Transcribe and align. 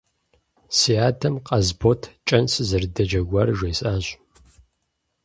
Си 0.77 0.91
адэм 1.07 1.35
Къасбот 1.47 2.01
кӀэн 2.27 2.45
сызэрыдэджэгуар 2.53 3.49
жесӀащ. 3.57 4.05